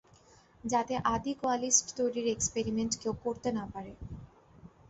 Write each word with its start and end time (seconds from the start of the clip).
যাতে 0.63 0.93
আদি 1.13 1.31
কোয়ালিস্ট 1.39 1.87
তৈরির 1.97 2.27
এক্সপেরিমেন্ট 2.27 2.93
কেউ 3.01 3.13
করতে 3.23 3.49
না 3.57 3.63
পারে। 3.73 3.91